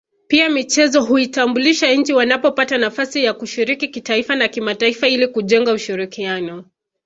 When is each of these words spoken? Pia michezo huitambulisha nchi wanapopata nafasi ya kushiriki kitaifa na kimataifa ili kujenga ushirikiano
Pia 0.27 0.49
michezo 0.49 1.01
huitambulisha 1.03 1.93
nchi 1.93 2.13
wanapopata 2.13 2.77
nafasi 2.77 3.23
ya 3.23 3.33
kushiriki 3.33 3.87
kitaifa 3.87 4.35
na 4.35 4.47
kimataifa 4.47 5.07
ili 5.07 5.27
kujenga 5.27 5.73
ushirikiano 5.73 6.65